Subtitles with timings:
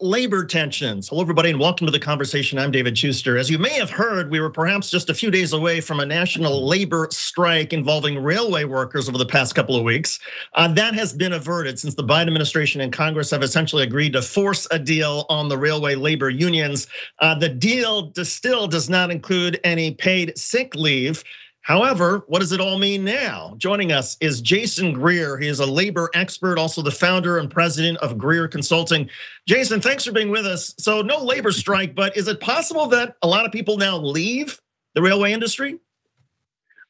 [0.00, 1.08] labor tensions.
[1.08, 2.58] Hello, everybody, and welcome to the conversation.
[2.58, 3.36] I'm David Shuster.
[3.38, 6.06] As you may have heard, we were perhaps just a few days away from a
[6.06, 10.18] national labor strike involving railway workers over the past couple of weeks.
[10.54, 14.22] Uh, that has been averted since the Biden administration and Congress have essentially agreed to
[14.22, 16.86] force a deal on the railway labor unions.
[17.20, 21.22] Uh, the deal still does not include any paid sick leave.
[21.66, 23.54] However, what does it all mean now?
[23.58, 25.36] Joining us is Jason Greer.
[25.36, 29.10] He is a labor expert, also the founder and president of Greer Consulting.
[29.48, 30.76] Jason, thanks for being with us.
[30.78, 34.60] So, no labor strike, but is it possible that a lot of people now leave
[34.94, 35.80] the railway industry?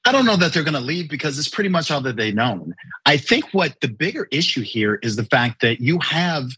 [0.04, 2.34] I don't know that they're going to leave because it's pretty much all that they've
[2.34, 2.74] known.
[3.06, 6.50] I think what the bigger issue here is the fact that you have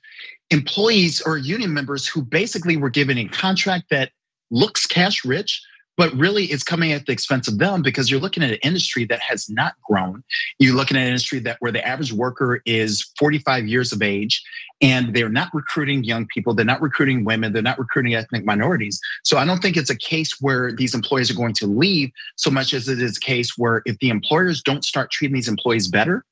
[0.51, 4.11] employees or union members who basically were given a contract that
[4.51, 5.63] looks cash rich,
[5.99, 9.05] but really it's coming at the expense of them because you're looking at an industry
[9.05, 10.23] that has not grown.
[10.61, 14.41] You're looking at an industry that where the average worker is 45 years of age
[14.81, 19.01] and they're not recruiting young people, they're not recruiting women, they're not recruiting ethnic minorities.
[19.25, 22.49] So I don't think it's a case where these employees are going to leave so
[22.49, 25.89] much as it is a case where if the employers don't start treating these employees
[25.89, 26.25] better,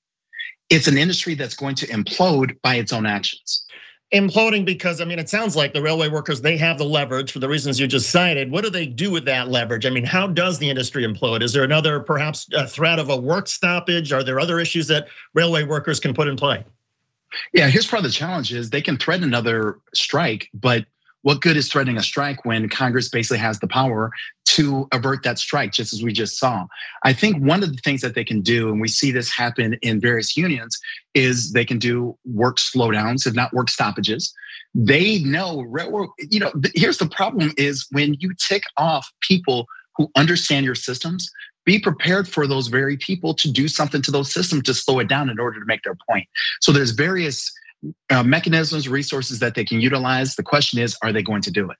[0.70, 3.66] it's an industry that's going to implode by its own actions
[4.16, 7.38] imploding because I mean, it sounds like the railway workers they have the leverage for
[7.38, 8.50] the reasons you just cited.
[8.50, 9.86] What do they do with that leverage?
[9.86, 11.42] I mean, how does the industry implode?
[11.42, 14.12] Is there another perhaps a threat of a work stoppage?
[14.12, 16.64] Are there other issues that railway workers can put in play?
[17.52, 20.86] Yeah, here's part of the challenge is they can threaten another strike, but
[21.26, 24.12] what good is threatening a strike when Congress basically has the power
[24.44, 26.68] to avert that strike, just as we just saw?
[27.02, 29.74] I think one of the things that they can do, and we see this happen
[29.82, 30.78] in various unions,
[31.14, 34.32] is they can do work slowdowns, if not work stoppages.
[34.72, 35.66] They know,
[36.30, 41.28] you know, here's the problem is when you tick off people who understand your systems,
[41.64, 45.08] be prepared for those very people to do something to those systems to slow it
[45.08, 46.28] down in order to make their point.
[46.60, 47.50] So there's various
[48.10, 50.36] uh, mechanisms, resources that they can utilize.
[50.36, 51.76] The question is, are they going to do it?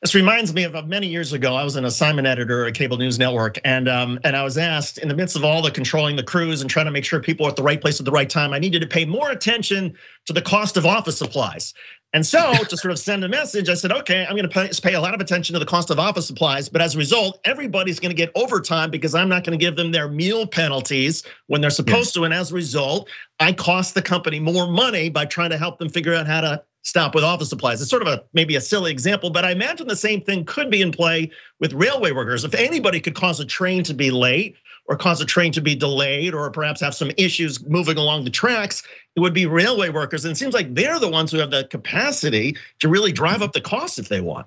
[0.00, 1.54] This reminds me of many years ago.
[1.54, 4.98] I was an assignment editor at Cable News Network, and um, and I was asked
[4.98, 7.46] in the midst of all the controlling the crews and trying to make sure people
[7.46, 8.52] are at the right place at the right time.
[8.52, 9.94] I needed to pay more attention
[10.26, 11.74] to the cost of office supplies.
[12.12, 14.94] And so to sort of send a message, I said, okay, I'm going to pay
[14.94, 18.00] a lot of attention to the cost of office supplies, but as a result, everybody's
[18.00, 21.60] going to get overtime because I'm not going to give them their meal penalties when
[21.60, 22.24] they're supposed to.
[22.24, 23.08] And as a result,
[23.40, 26.62] I cost the company more money by trying to help them figure out how to
[26.82, 27.80] stop with office supplies.
[27.80, 30.70] It's sort of a maybe a silly example, but I imagine the same thing could
[30.70, 32.44] be in play with railway workers.
[32.44, 34.56] If anybody could cause a train to be late
[34.86, 38.30] or cause a train to be delayed or perhaps have some issues moving along the
[38.30, 38.82] tracks,
[39.14, 40.24] it would be railway workers.
[40.24, 43.52] And it seems like they're the ones who have the capacity to really drive up
[43.52, 44.46] the cost if they want.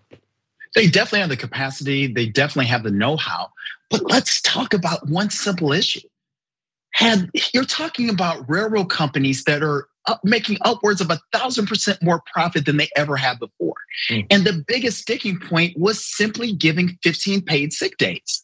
[0.75, 3.49] They definitely have the capacity, they definitely have the know-how.
[3.89, 6.01] But let's talk about one simple issue.
[6.91, 12.01] Had you're talking about railroad companies that are up, making upwards of a thousand percent
[12.01, 13.75] more profit than they ever had before.
[14.09, 14.27] Mm.
[14.29, 18.43] And the biggest sticking point was simply giving 15 paid sick days.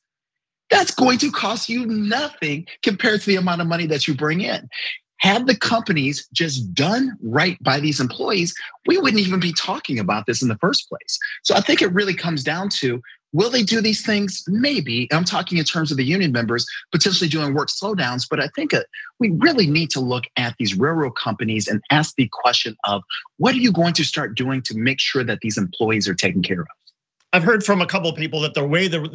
[0.69, 4.41] That's going to cost you nothing compared to the amount of money that you bring
[4.41, 4.69] in.
[5.17, 8.55] Had the companies just done right by these employees,
[8.88, 11.19] we wouldn't even be talking about this in the first place.
[11.43, 13.01] So I think it really comes down to
[13.33, 14.43] Will they do these things?
[14.47, 15.07] Maybe.
[15.11, 18.73] I'm talking in terms of the union members potentially doing work slowdowns, but I think
[18.73, 18.83] uh,
[19.19, 23.03] we really need to look at these railroad companies and ask the question of
[23.37, 26.41] what are you going to start doing to make sure that these employees are taken
[26.41, 26.67] care of?
[27.33, 29.07] I've heard from a couple of people that the way the,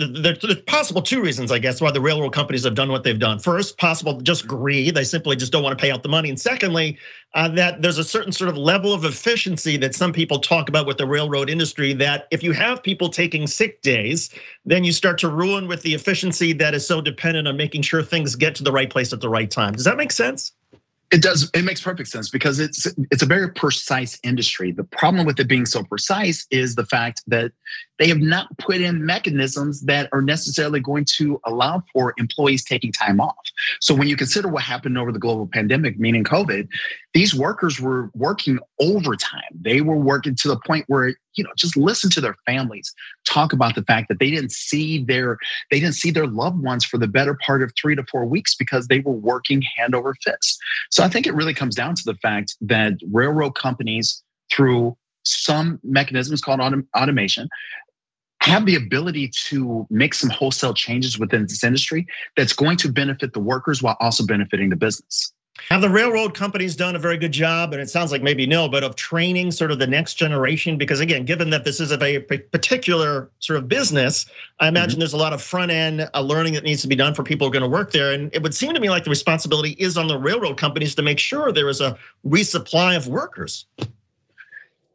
[0.43, 3.39] there's possible two reasons, I guess, why the railroad companies have done what they've done.
[3.39, 6.31] First, possible just greed; they simply just don't want to pay out the money.
[6.31, 6.99] And secondly,
[7.35, 10.87] uh, that there's a certain sort of level of efficiency that some people talk about
[10.87, 11.93] with the railroad industry.
[11.93, 14.31] That if you have people taking sick days,
[14.65, 18.03] then you start to ruin with the efficiency that is so dependent on making sure
[18.03, 19.75] things get to the right place at the right time.
[19.75, 20.53] Does that make sense?
[21.13, 21.49] It does.
[21.55, 24.73] It makes perfect sense because it's it's a very precise industry.
[24.73, 27.53] The problem with it being so precise is the fact that
[27.99, 32.91] they have not put in mechanisms that are necessarily going to allow for employees taking
[32.91, 33.37] time off.
[33.81, 36.69] So when you consider what happened over the global pandemic, meaning COVID,
[37.15, 39.43] these workers were working overtime.
[39.61, 42.93] They were working to the point where you know just listen to their families
[43.25, 45.39] talk about the fact that they didn't see their
[45.71, 48.55] they didn't see their loved ones for the better part of 3 to 4 weeks
[48.55, 50.59] because they were working hand over fist.
[50.91, 55.81] So I think it really comes down to the fact that railroad companies through some
[55.83, 57.49] mechanisms called autom- automation
[58.41, 62.07] have the ability to make some wholesale changes within this industry
[62.37, 65.33] that's going to benefit the workers while also benefiting the business.
[65.69, 68.69] Have the railroad companies done a very good job, and it sounds like maybe no,
[68.69, 70.79] but of training sort of the next generation?
[70.79, 74.27] Because again, given that this is a very particular sort of business,
[74.61, 75.01] I imagine mm-hmm.
[75.01, 77.47] there's a lot of front end uh, learning that needs to be done for people
[77.47, 78.13] who are going to work there.
[78.13, 81.03] And it would seem to me like the responsibility is on the railroad companies to
[81.03, 83.67] make sure there is a resupply of workers.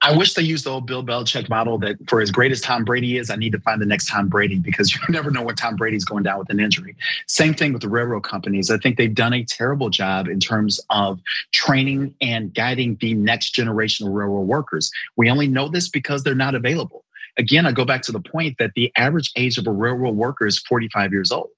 [0.04, 2.84] I wish they used the old Bill Belichick model that for as great as Tom
[2.84, 5.58] Brady is, I need to find the next Tom Brady because you never know what
[5.58, 6.96] Tom Brady's going down with an injury.
[7.28, 8.72] Same thing with the railroad companies.
[8.72, 11.20] I think they've done a terrible job in terms of
[11.52, 14.92] training and guiding the next generation of railroad workers.
[15.18, 17.06] We only know this because they're not available.
[17.38, 20.48] Again, I go back to the point that the average age of a railroad worker
[20.48, 21.50] is 45 years old.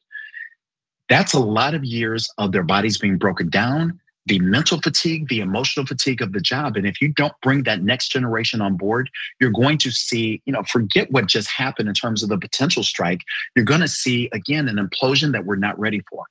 [1.10, 5.42] That's a lot of years of their bodies being broken down, the mental fatigue, the
[5.42, 6.78] emotional fatigue of the job.
[6.78, 9.10] And if you don't bring that next generation on board,
[9.40, 12.84] you're going to see, you know, forget what just happened in terms of the potential
[12.84, 13.22] strike.
[13.56, 16.26] You're going to see, again, an implosion that we're not ready for.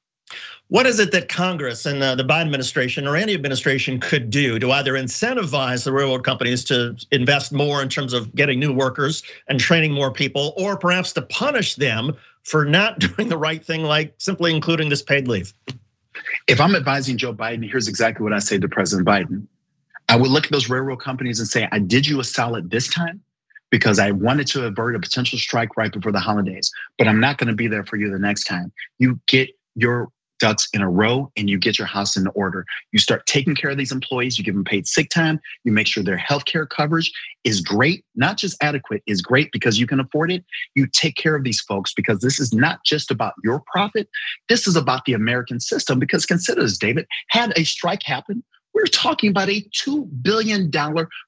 [0.68, 4.58] What is it that Congress and uh, the Biden administration or any administration could do
[4.58, 9.22] to either incentivize the railroad companies to invest more in terms of getting new workers
[9.48, 13.82] and training more people, or perhaps to punish them for not doing the right thing,
[13.82, 15.52] like simply including this paid leave?
[16.46, 19.46] If I'm advising Joe Biden, here's exactly what I say to President Biden.
[20.08, 22.88] I would look at those railroad companies and say, I did you a solid this
[22.88, 23.20] time
[23.70, 27.38] because I wanted to avert a potential strike right before the holidays, but I'm not
[27.38, 28.70] going to be there for you the next time.
[28.98, 30.10] You get your
[30.42, 32.66] ducks in a row and you get your house in order.
[32.90, 35.86] You start taking care of these employees, you give them paid sick time, you make
[35.86, 37.12] sure their health care coverage
[37.44, 40.44] is great, not just adequate, is great because you can afford it.
[40.74, 44.08] You take care of these folks because this is not just about your profit,
[44.48, 46.00] this is about the American system.
[46.00, 48.42] Because consider this, David, had a strike happen,
[48.74, 50.72] we're talking about a $2 billion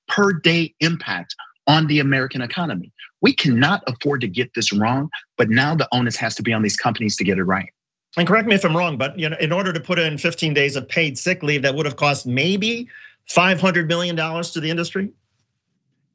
[0.08, 1.36] per day impact
[1.68, 2.92] on the American economy.
[3.20, 5.08] We cannot afford to get this wrong,
[5.38, 7.70] but now the onus has to be on these companies to get it right
[8.16, 10.54] and correct me if I'm wrong, but you know, in order to put in 15
[10.54, 12.88] days of paid sick leave, that would have cost maybe
[13.28, 15.10] 500 million dollars to the industry.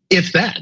[0.10, 0.60] If that,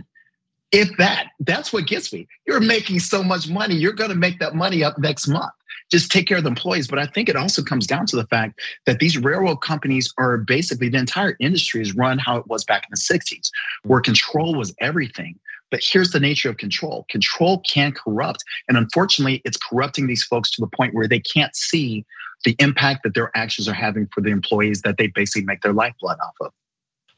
[0.72, 2.28] if that, that's what gets me.
[2.46, 5.52] You're making so much money, you're going to make that money up next month.
[5.90, 6.88] Just take care of the employees.
[6.88, 10.38] But I think it also comes down to the fact that these railroad companies are
[10.38, 13.52] basically the entire industry is run how it was back in the 60s,
[13.84, 15.40] where control was everything.
[15.70, 18.44] But here's the nature of control control can corrupt.
[18.68, 22.06] And unfortunately, it's corrupting these folks to the point where they can't see
[22.46, 25.74] the impact that their actions are having for the employees that they basically make their
[25.74, 26.52] lifeblood off of.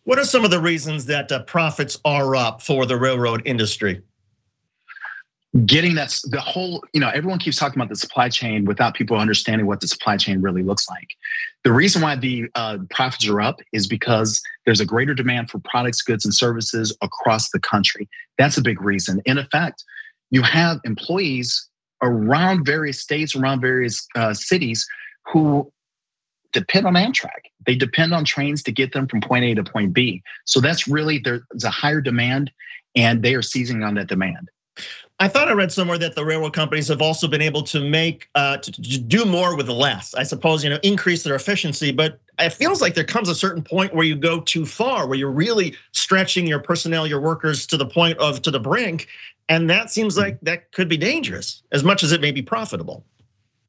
[0.03, 4.01] What are some of the reasons that uh, profits are up for the railroad industry?
[5.65, 9.17] Getting that the whole you know everyone keeps talking about the supply chain without people
[9.17, 11.09] understanding what the supply chain really looks like.
[11.63, 15.59] The reason why the uh, profits are up is because there's a greater demand for
[15.59, 18.07] products goods and services across the country.
[18.37, 19.21] That's a big reason.
[19.25, 19.83] In effect
[20.29, 21.67] you have employees
[22.01, 24.87] around various states around various uh, cities
[25.25, 25.71] who
[26.53, 27.49] depend on amtrak.
[27.65, 30.21] They depend on trains to get them from point a to point b.
[30.45, 32.51] So that's really there's a higher demand
[32.95, 34.49] and they are seizing on that demand
[35.21, 38.29] I thought I read somewhere that the railroad companies have also been able to make
[38.35, 40.13] uh, to, to, do more with less.
[40.15, 43.61] I suppose you know increase their efficiency, but it feels like there comes a certain
[43.61, 47.75] point where you go too far, where you're really stretching your personnel, your workers to
[47.75, 49.07] the point of to the brink,
[49.49, 53.03] and that seems like that could be dangerous as much as it may be profitable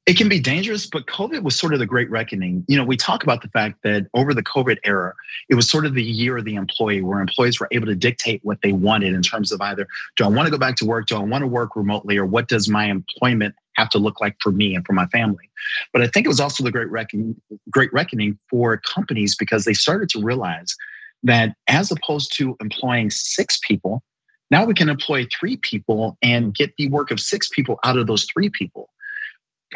[0.06, 2.64] it can be dangerous, but COVID was sort of the great reckoning.
[2.68, 5.14] You know, we talk about the fact that over the COVID era,
[5.48, 8.40] it was sort of the year of the employee where employees were able to dictate
[8.42, 11.06] what they wanted in terms of either do I want to go back to work,
[11.06, 14.36] do I want to work remotely, or what does my employment have to look like
[14.40, 15.48] for me and for my family.
[15.92, 17.40] But I think it was also the great reckoning,
[17.70, 20.74] great reckoning for companies because they started to realize
[21.22, 24.02] that as opposed to employing six people,
[24.50, 28.06] now we can employ three people and get the work of six people out of
[28.06, 28.90] those three people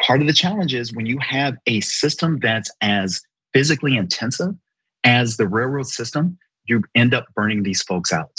[0.01, 3.21] part of the challenge is when you have a system that's as
[3.53, 4.53] physically intensive
[5.03, 8.31] as the railroad system, you end up burning these folks out.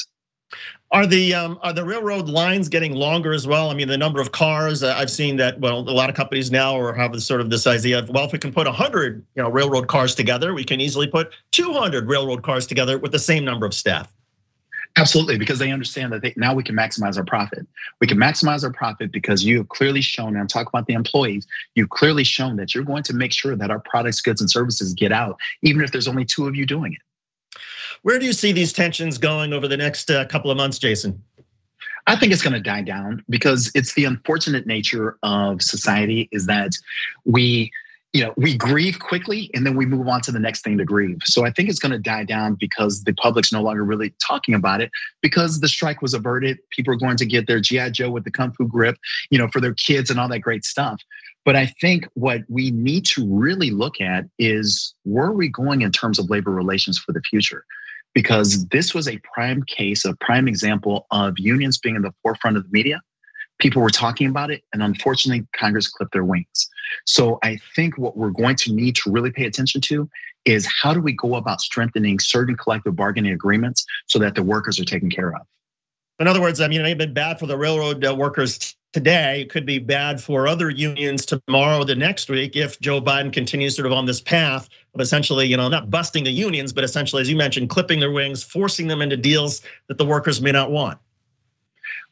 [0.92, 3.70] Are the um, are the railroad lines getting longer as well?
[3.70, 6.52] I mean, the number of cars uh, I've seen that well, a lot of companies
[6.52, 9.42] now are have sort of this idea of well, if we can put 100 you
[9.42, 13.44] know railroad cars together, we can easily put 200 railroad cars together with the same
[13.44, 14.12] number of staff.
[14.98, 17.66] Absolutely, because they understand that they, now we can maximize our profit.
[18.00, 20.94] We can maximize our profit because you have clearly shown, and I'm talking about the
[20.94, 24.50] employees, you've clearly shown that you're going to make sure that our products, goods, and
[24.50, 27.58] services get out, even if there's only two of you doing it.
[28.02, 31.22] Where do you see these tensions going over the next uh, couple of months, Jason?
[32.06, 36.46] I think it's going to die down because it's the unfortunate nature of society is
[36.46, 36.72] that
[37.24, 37.70] we
[38.16, 40.86] you know, we grieve quickly and then we move on to the next thing to
[40.86, 41.18] grieve.
[41.24, 44.54] So I think it's going to die down because the public's no longer really talking
[44.54, 46.56] about it because the strike was averted.
[46.70, 48.96] People are going to get their GI Joe with the kung fu grip,
[49.28, 50.98] you know, for their kids and all that great stuff.
[51.44, 55.82] But I think what we need to really look at is where are we going
[55.82, 57.66] in terms of labor relations for the future?
[58.14, 62.56] Because this was a prime case, a prime example of unions being in the forefront
[62.56, 63.02] of the media
[63.58, 66.68] people were talking about it, and unfortunately, Congress clipped their wings.
[67.04, 70.08] So I think what we're going to need to really pay attention to
[70.44, 74.78] is how do we go about strengthening certain collective bargaining agreements so that the workers
[74.78, 75.42] are taken care of?
[76.18, 78.74] In other words, I mean, it may have been bad for the railroad uh, workers
[78.94, 79.42] today.
[79.42, 83.76] It could be bad for other unions tomorrow, the next week, if Joe Biden continues
[83.76, 87.20] sort of on this path of essentially, you know, not busting the unions, but essentially,
[87.20, 90.70] as you mentioned, clipping their wings, forcing them into deals that the workers may not
[90.70, 90.98] want.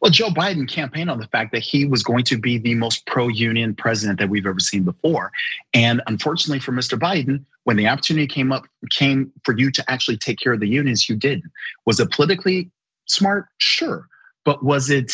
[0.00, 3.06] Well, Joe Biden campaigned on the fact that he was going to be the most
[3.06, 5.32] pro union president that we've ever seen before.
[5.72, 6.98] And unfortunately for Mr.
[6.98, 10.68] Biden, when the opportunity came up, came for you to actually take care of the
[10.68, 11.50] unions, you didn't.
[11.86, 12.70] Was it politically
[13.06, 13.46] smart?
[13.58, 14.08] Sure.
[14.44, 15.12] But was it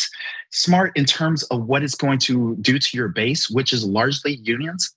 [0.51, 4.35] smart in terms of what it's going to do to your base, which is largely
[4.43, 4.93] unions?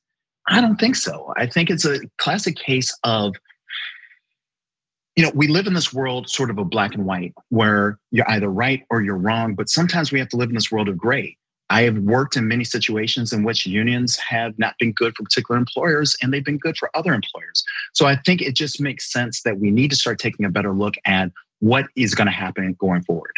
[0.48, 1.32] I don't think so.
[1.36, 3.34] I think it's a classic case of
[5.16, 8.28] you know, we live in this world sort of a black and white where you're
[8.30, 10.98] either right or you're wrong, but sometimes we have to live in this world of
[10.98, 11.36] gray.
[11.70, 15.58] I have worked in many situations in which unions have not been good for particular
[15.58, 17.64] employers and they've been good for other employers.
[17.94, 20.72] So I think it just makes sense that we need to start taking a better
[20.72, 21.30] look at
[21.60, 23.32] what is going to happen going forward.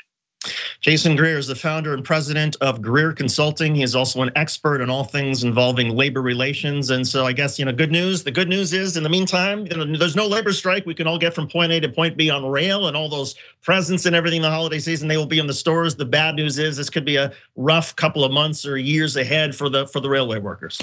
[0.81, 3.75] Jason Greer is the founder and president of Greer Consulting.
[3.75, 6.91] He is also an expert in all things involving labor relations.
[6.91, 8.25] And so I guess, you know, good news.
[8.25, 10.87] The good news is in the meantime, you know, there's no labor strike.
[10.87, 13.35] We can all get from point A to point B on rail and all those
[13.63, 15.97] presents and everything the holiday season, they will be in the stores.
[15.97, 19.55] The bad news is this could be a rough couple of months or years ahead
[19.55, 20.81] for the for the railway workers.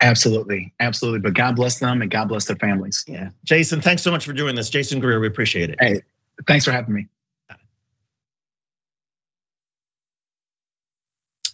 [0.00, 0.72] Absolutely.
[0.80, 1.20] Absolutely.
[1.20, 3.04] But God bless them and God bless their families.
[3.06, 3.30] Yeah.
[3.44, 4.68] Jason, thanks so much for doing this.
[4.68, 5.76] Jason Greer, we appreciate it.
[5.80, 6.02] Hey,
[6.46, 7.06] thanks for having me.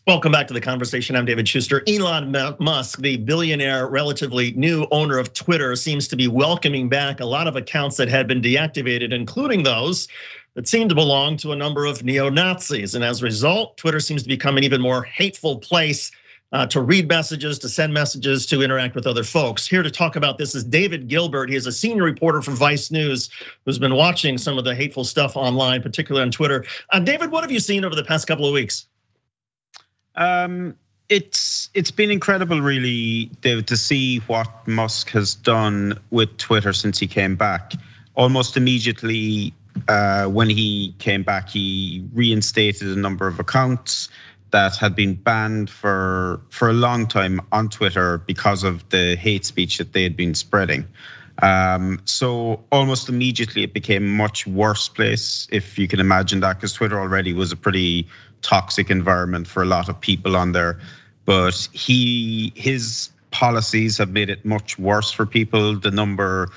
[0.05, 1.15] Welcome back to the conversation.
[1.15, 1.81] I'm David Shuster.
[1.87, 7.25] Elon Musk, the billionaire, relatively new owner of Twitter, seems to be welcoming back a
[7.25, 10.09] lot of accounts that had been deactivated, including those
[10.55, 12.97] that seem to belong to a number of neo Nazis.
[12.97, 16.11] And as a result, Twitter seems to become an even more hateful place
[16.51, 19.69] uh, to read messages, to send messages, to interact with other folks.
[19.69, 21.49] Here to talk about this is David Gilbert.
[21.49, 23.31] He is a senior reporter for Vice News
[23.65, 26.65] who's been watching some of the hateful stuff online, particularly on Twitter.
[26.91, 28.89] Uh, David, what have you seen over the past couple of weeks?
[30.15, 30.77] Um,
[31.09, 36.99] it's it's been incredible, really, David, to see what Musk has done with Twitter since
[36.99, 37.73] he came back.
[38.15, 39.53] Almost immediately
[39.89, 44.09] uh, when he came back, he reinstated a number of accounts
[44.53, 49.45] that had been banned for for a long time on Twitter because of the hate
[49.45, 50.87] speech that they had been spreading.
[51.43, 56.57] Um, so almost immediately it became a much worse place, if you can imagine that,
[56.57, 58.07] because Twitter already was a pretty
[58.43, 60.79] toxic environment for a lot of people on there.
[61.25, 65.79] But he his policies have made it much worse for people.
[65.79, 66.51] The number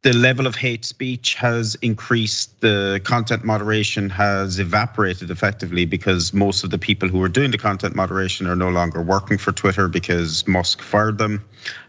[0.00, 2.60] the level of hate speech has increased.
[2.60, 7.58] The content moderation has evaporated effectively because most of the people who are doing the
[7.58, 11.44] content moderation are no longer working for Twitter because Musk fired them.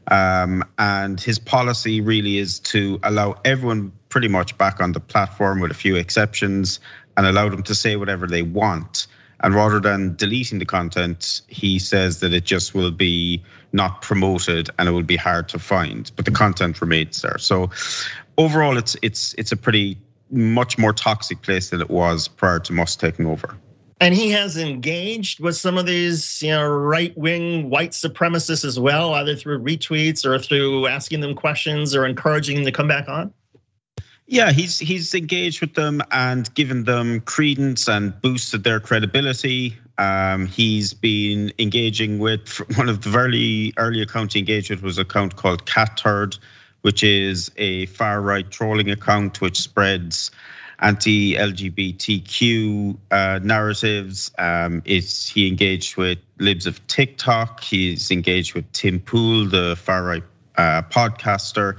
[0.07, 5.61] Um, and his policy really is to allow everyone pretty much back on the platform
[5.61, 6.79] with a few exceptions
[7.19, 9.07] and allow them to say whatever they want.
[9.41, 14.69] And rather than deleting the content, he says that it just will be not promoted
[14.79, 17.37] and it will be hard to find, but the content remains there.
[17.37, 17.71] So
[18.37, 19.97] overall, it's it's it's a pretty
[20.31, 23.57] much more toxic place than it was prior to Musk taking over.
[23.99, 29.13] And he has engaged with some of these, you know, right-wing white supremacists as well,
[29.15, 33.33] either through retweets or through asking them questions or encouraging them to come back on.
[34.31, 39.75] Yeah, he's he's engaged with them and given them credence and boosted their credibility.
[39.97, 44.99] Um, he's been engaging with one of the very early accounts he engaged with was
[44.99, 46.37] an account called Cat Turd,
[46.81, 50.29] which is a far right trolling account which spreads
[50.77, 54.29] anti-LGBTQ uh, narratives.
[54.37, 57.63] Um, he engaged with libs of TikTok.
[57.63, 60.23] He's engaged with Tim Pool, the far right
[60.59, 61.77] uh, podcaster.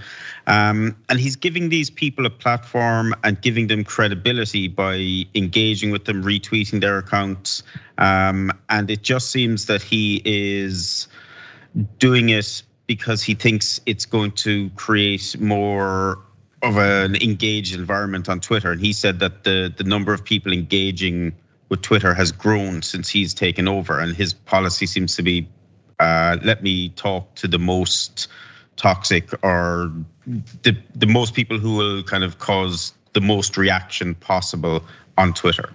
[0.51, 6.07] Um, and he's giving these people a platform and giving them credibility by engaging with
[6.07, 7.63] them, retweeting their accounts.
[7.99, 11.07] Um, and it just seems that he is
[11.99, 16.19] doing it because he thinks it's going to create more
[16.63, 18.73] of an engaged environment on Twitter.
[18.73, 21.33] And he said that the, the number of people engaging
[21.69, 24.01] with Twitter has grown since he's taken over.
[24.01, 25.49] And his policy seems to be
[26.01, 28.27] uh, let me talk to the most
[28.77, 29.93] toxic or
[30.63, 34.83] the the most people who will kind of cause the most reaction possible
[35.19, 35.71] on Twitter.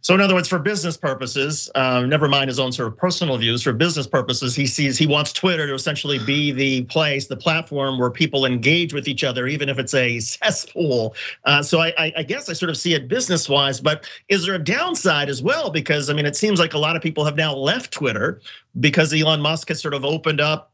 [0.00, 3.36] So, in other words, for business purposes, uh, never mind his own sort of personal
[3.36, 3.62] views.
[3.62, 7.98] For business purposes, he sees he wants Twitter to essentially be the place, the platform
[7.98, 11.14] where people engage with each other, even if it's a cesspool.
[11.44, 14.54] Uh, so, I, I guess I sort of see it business wise, but is there
[14.54, 15.68] a downside as well?
[15.68, 18.40] Because I mean, it seems like a lot of people have now left Twitter
[18.78, 20.72] because Elon Musk has sort of opened up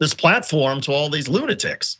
[0.00, 1.98] this platform to all these lunatics.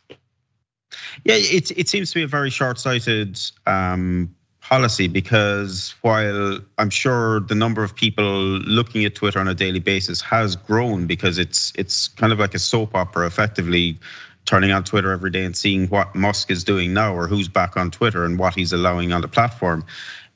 [1.23, 7.39] Yeah, it it seems to be a very short-sighted um, policy because while I'm sure
[7.41, 11.71] the number of people looking at Twitter on a daily basis has grown because it's
[11.75, 13.99] it's kind of like a soap opera, effectively
[14.45, 17.77] turning on Twitter every day and seeing what Musk is doing now or who's back
[17.77, 19.83] on Twitter and what he's allowing on the platform.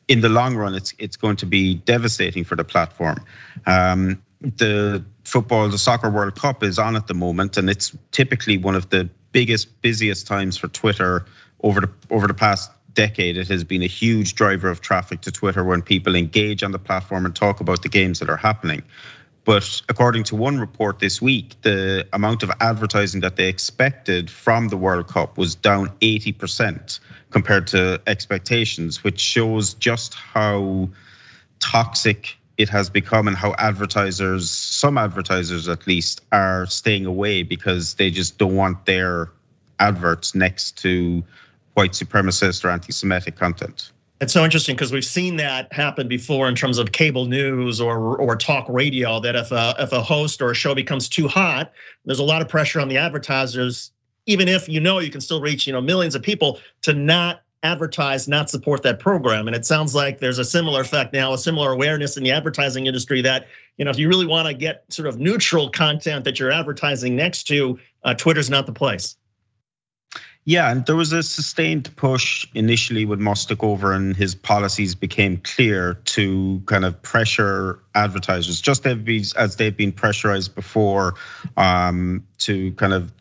[0.08, 3.24] In the long run, it's it's going to be devastating for the platform.
[3.66, 8.58] Um, the football, the soccer World Cup is on at the moment, and it's typically
[8.58, 11.26] one of the biggest, busiest times for Twitter
[11.62, 13.38] over the over the past decade.
[13.38, 16.80] It has been a huge driver of traffic to Twitter when people engage on the
[16.80, 18.84] platform and talk about the games that are happening.
[19.46, 24.68] But according to one report this week, the amount of advertising that they expected from
[24.68, 27.00] the World Cup was down 80%
[27.32, 30.90] compared to expectations, which shows just how
[31.60, 37.94] toxic it has become and how advertisers, some advertisers at least, are staying away because
[37.94, 39.32] they just don't want their
[39.80, 41.24] adverts next to
[41.76, 43.94] white supremacist or anti Semitic content.
[44.20, 48.18] It's so interesting because we've seen that happen before in terms of cable news or
[48.18, 49.22] or talk radio.
[49.22, 51.72] That if a if a host or a show becomes too hot,
[52.04, 53.92] there's a lot of pressure on the advertisers,
[54.26, 57.44] even if you know you can still reach you know millions of people to not
[57.64, 59.48] advertise, not support that program.
[59.48, 62.88] And it sounds like there's a similar effect now, a similar awareness in the advertising
[62.88, 63.48] industry that,
[63.78, 67.16] you know, if you really want to get sort of neutral content that you're advertising
[67.16, 69.18] next to, uh, Twitter's not the place.
[70.46, 74.96] Yeah, and there was a sustained push initially when Musk took over and his policies
[74.96, 81.16] became clear to kind of pressure advertisers, just as they've been pressurized before
[81.58, 83.12] um, to kind of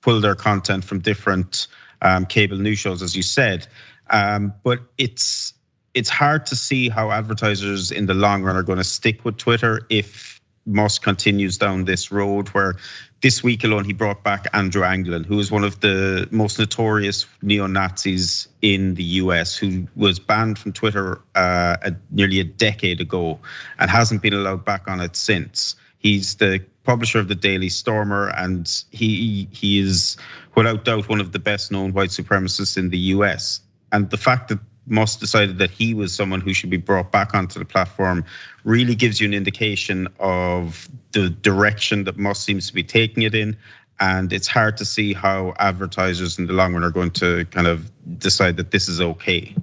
[0.00, 1.66] pull their content from different
[2.02, 3.66] um, cable news shows, as you said.
[4.10, 5.54] Um, but it's
[5.94, 9.36] it's hard to see how advertisers in the long run are going to stick with
[9.36, 12.76] Twitter if Musk continues down this road where
[13.20, 17.26] this week alone he brought back Andrew Anglin, who is one of the most notorious
[17.42, 23.40] neo-Nazis in the US, who was banned from Twitter uh, nearly a decade ago
[23.78, 25.74] and hasn't been allowed back on it since.
[25.98, 30.16] He's the publisher of the Daily Stormer, and he he is
[30.54, 33.60] without doubt one of the best known white supremacists in the US.
[33.92, 37.34] And the fact that Musk decided that he was someone who should be brought back
[37.34, 38.24] onto the platform
[38.64, 43.34] really gives you an indication of the direction that Musk seems to be taking it
[43.34, 43.58] in.
[44.00, 47.66] And it's hard to see how advertisers in the long run are going to kind
[47.66, 49.54] of decide that this is okay.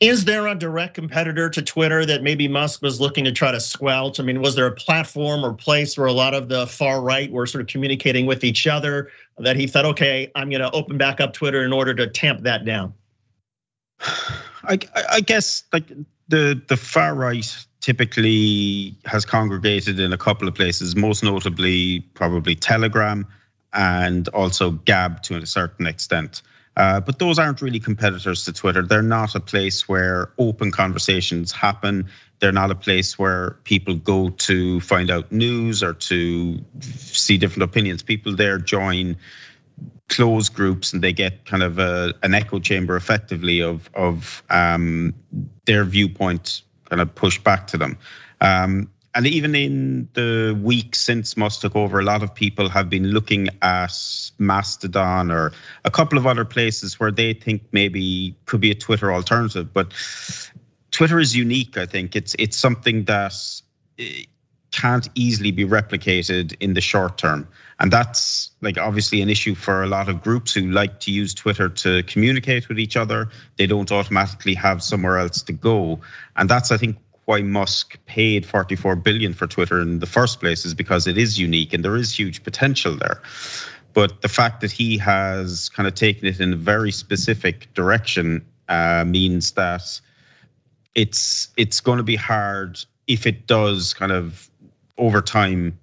[0.00, 3.60] Is there a direct competitor to Twitter that maybe Musk was looking to try to
[3.60, 4.20] squelch?
[4.20, 7.30] I mean, was there a platform or place where a lot of the far right
[7.30, 10.98] were sort of communicating with each other that he thought, okay, I'm going to open
[10.98, 12.94] back up Twitter in order to tamp that down?
[14.64, 14.78] I,
[15.10, 15.84] I guess like
[16.28, 22.54] the the far right typically has congregated in a couple of places, most notably probably
[22.54, 23.26] Telegram
[23.72, 26.42] and also Gab to a certain extent.
[26.76, 28.82] Uh, but those aren't really competitors to Twitter.
[28.82, 32.10] They're not a place where open conversations happen.
[32.38, 37.62] They're not a place where people go to find out news or to see different
[37.62, 38.02] opinions.
[38.02, 39.16] People there join
[40.08, 45.14] closed groups and they get kind of a, an echo chamber effectively of of um,
[45.64, 47.98] their viewpoint kind of pushed back to them.
[48.40, 52.90] Um, and even in the week since Musk took over, a lot of people have
[52.90, 53.98] been looking at
[54.38, 55.52] Mastodon or
[55.86, 59.72] a couple of other places where they think maybe could be a Twitter alternative.
[59.72, 59.94] But
[60.90, 61.78] Twitter is unique.
[61.78, 63.34] I think it's it's something that
[63.98, 64.24] eh,
[64.70, 67.48] can't easily be replicated in the short term.
[67.80, 71.32] And that's like obviously an issue for a lot of groups who like to use
[71.32, 73.30] Twitter to communicate with each other.
[73.56, 76.00] They don't automatically have somewhere else to go.
[76.36, 80.64] And that's, I think, why Musk paid 44 billion for Twitter in the first place
[80.64, 83.20] is because it is unique and there is huge potential there.
[83.92, 88.46] But the fact that he has kind of taken it in a very specific direction
[88.68, 90.00] uh, means that
[90.94, 94.48] it's it's going to be hard if it does kind of
[94.98, 95.78] over time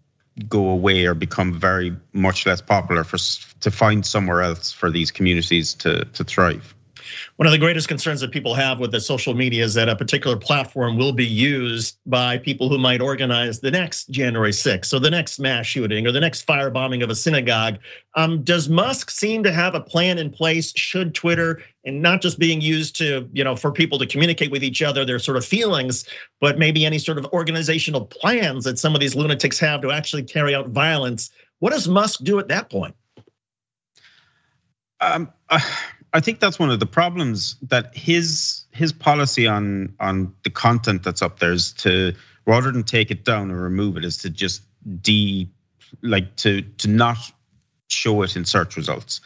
[0.47, 3.17] go away or become very much less popular for
[3.59, 6.73] to find somewhere else for these communities to to thrive.
[7.37, 9.95] One of the greatest concerns that people have with the social media is that a
[9.95, 14.99] particular platform will be used by people who might organize the next January 6th, so
[14.99, 17.77] the next mass shooting or the next firebombing of a synagogue.
[18.15, 20.73] Um, does Musk seem to have a plan in place?
[20.75, 24.63] Should Twitter and not just being used to, you know, for people to communicate with
[24.63, 26.05] each other, their sort of feelings,
[26.39, 30.23] but maybe any sort of organizational plans that some of these lunatics have to actually
[30.23, 31.31] carry out violence?
[31.59, 32.95] What does Musk do at that point?
[35.01, 35.59] Um, uh,
[36.13, 41.03] I think that's one of the problems that his his policy on on the content
[41.03, 42.13] that's up there is to
[42.45, 44.61] rather than take it down or remove it is to just
[45.01, 45.49] de
[46.01, 47.17] like to to not
[47.87, 49.21] show it in search results.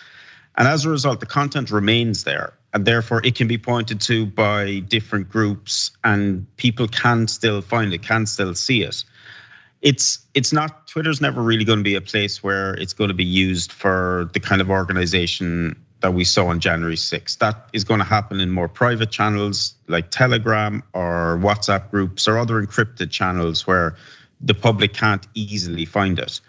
[0.58, 2.54] And as a result, the content remains there.
[2.74, 7.94] And therefore, it can be pointed to by different groups, and people can still find
[7.94, 9.04] it, can still see it.
[9.82, 13.14] It's it's not Twitter's never really going to be a place where it's going to
[13.14, 17.40] be used for the kind of organization that we saw on January 6th.
[17.40, 22.38] That is going to happen in more private channels like Telegram or WhatsApp groups or
[22.38, 23.96] other encrypted channels where
[24.40, 26.40] the public can't easily find it.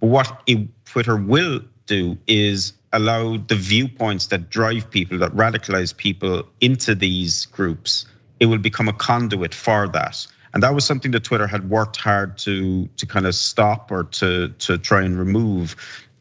[0.00, 5.94] But what it, Twitter will do is allow the viewpoints that drive people, that radicalize
[5.94, 8.06] people into these groups,
[8.40, 10.26] it will become a conduit for that.
[10.54, 14.04] And that was something that Twitter had worked hard to to kind of stop or
[14.04, 15.74] to to try and remove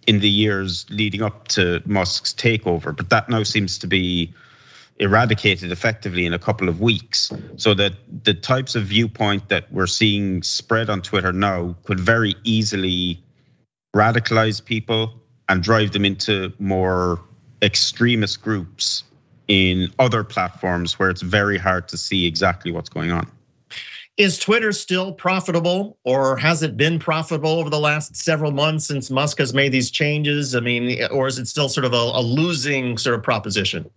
[0.07, 2.95] in the years leading up to Musk's takeover.
[2.95, 4.33] But that now seems to be
[4.99, 9.87] eradicated effectively in a couple of weeks so that the types of viewpoint that we're
[9.87, 13.21] seeing spread on Twitter now could very easily
[13.95, 15.13] radicalize people
[15.49, 17.19] and drive them into more
[17.61, 19.03] extremist groups
[19.47, 23.29] in other platforms where it's very hard to see exactly what's going on.
[24.15, 29.09] Is Twitter still profitable or has it been profitable over the last several months since
[29.09, 30.55] Musk has made these changes?
[30.55, 33.89] I mean, or is it still sort of a, a losing sort of proposition?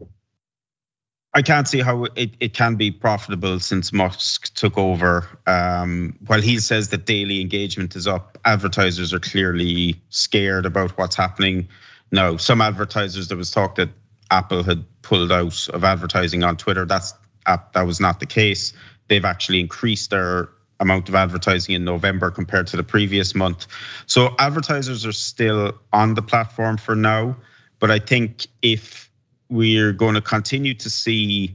[1.35, 5.29] I can't see how it, it can be profitable since Musk took over.
[5.47, 11.15] Um, while he says that daily engagement is up, advertisers are clearly scared about what's
[11.15, 11.69] happening.
[12.11, 13.91] Now, some advertisers, there was talk that
[14.31, 16.87] Apple had pulled out of advertising on Twitter.
[16.87, 17.13] That's
[17.45, 18.73] that was not the case.
[19.09, 20.49] They've actually increased their
[20.81, 23.67] amount of advertising in November compared to the previous month.
[24.07, 27.37] So advertisers are still on the platform for now,
[27.79, 29.11] but I think if
[29.49, 31.55] we're going to continue to see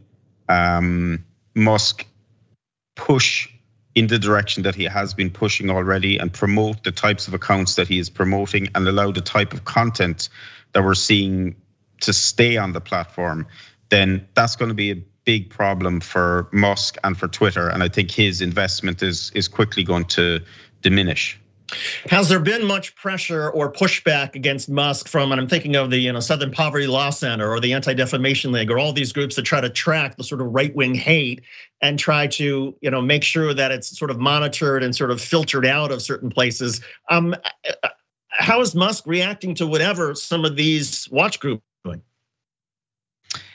[0.50, 1.24] um,
[1.56, 2.06] Musk
[2.96, 3.50] push
[3.94, 7.76] in the direction that he has been pushing already and promote the types of accounts
[7.76, 10.30] that he is promoting and allow the type of content
[10.74, 11.56] that we're seeing
[12.02, 13.46] to stay on the platform,
[13.90, 14.96] then that's going to be a
[15.32, 17.70] big problem for Musk and for Twitter.
[17.70, 20.42] And I think his investment is is quickly going to
[20.82, 21.40] diminish.
[22.10, 26.00] Has there been much pressure or pushback against Musk from, and I'm thinking of the
[26.00, 29.44] you know Southern Poverty Law Center or the Anti-Defamation League or all these groups that
[29.44, 31.40] try to track the sort of right-wing hate
[31.82, 35.22] and try to you know make sure that it's sort of monitored and sort of
[35.22, 36.82] filtered out of certain places.
[37.10, 37.34] Um,
[38.28, 42.02] how is Musk reacting to whatever some of these watch groups doing?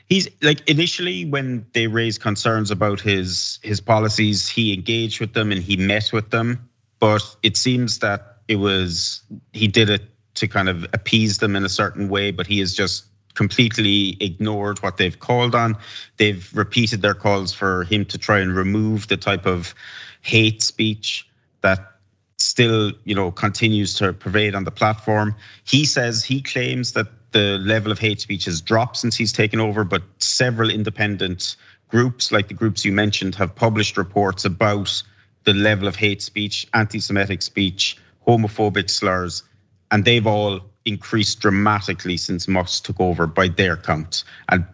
[0.09, 5.51] He's like initially when they raised concerns about his his policies, he engaged with them
[5.53, 10.03] and he met with them but it seems that it was he did it
[10.35, 14.83] to kind of appease them in a certain way, but he has just completely ignored
[14.83, 15.77] what they've called on.
[16.17, 19.75] They've repeated their calls for him to try and remove the type of
[20.23, 21.29] hate speech
[21.61, 21.93] that
[22.39, 25.35] still, you know, continues to pervade on the platform.
[25.65, 29.61] He says he claims that the level of hate speech has dropped since he's taken
[29.61, 31.57] over, but several independent
[31.89, 35.03] groups, like the groups you mentioned, have published reports about
[35.45, 39.43] the level of hate speech, anti Semitic speech, homophobic slurs,
[39.91, 44.25] and they've all increased dramatically since Musk took over by their count.
[44.49, 44.65] And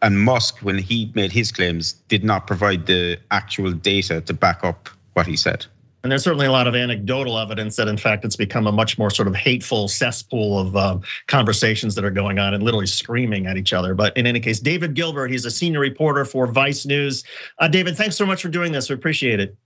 [0.00, 4.64] and Musk, when he made his claims, did not provide the actual data to back
[4.64, 5.66] up what he said.
[6.06, 8.96] And there's certainly a lot of anecdotal evidence that, in fact, it's become a much
[8.96, 13.48] more sort of hateful cesspool of uh, conversations that are going on and literally screaming
[13.48, 13.92] at each other.
[13.92, 17.24] But in any case, David Gilbert, he's a senior reporter for Vice News.
[17.58, 18.88] Uh, David, thanks so much for doing this.
[18.88, 19.56] We appreciate it.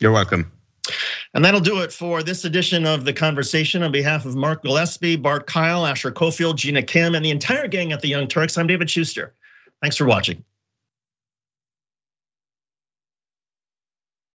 [0.00, 0.50] You're welcome.
[1.34, 3.82] And that'll do it for this edition of The Conversation.
[3.82, 7.92] On behalf of Mark Gillespie, Bart Kyle, Asher Cofield, Gina Kim, and the entire gang
[7.92, 9.34] at the Young Turks, I'm David Shuster.
[9.82, 10.42] Thanks for watching.